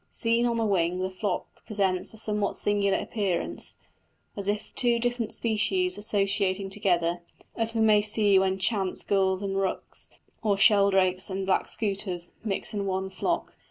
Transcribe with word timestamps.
Seen 0.09 0.47
on 0.47 0.57
the 0.57 0.65
wing 0.65 0.97
the 0.97 1.11
flock 1.11 1.63
presents 1.67 2.11
a 2.11 2.17
somewhat 2.17 2.57
singular 2.57 2.97
appearance, 2.97 3.77
as 4.35 4.47
of 4.47 4.73
two 4.73 4.97
distinct 4.97 5.31
species 5.31 5.95
associating 5.95 6.71
together, 6.71 7.21
as 7.55 7.75
we 7.75 7.81
may 7.81 8.01
see 8.01 8.39
when 8.39 8.55
by 8.55 8.61
chance 8.61 9.03
gulls 9.03 9.43
and 9.43 9.57
rooks, 9.57 10.09
or 10.41 10.57
sheldrakes 10.57 11.29
and 11.29 11.45
black 11.45 11.67
scoters, 11.67 12.31
mix 12.43 12.73
in 12.73 12.87
one 12.87 13.11
flock. 13.11 13.55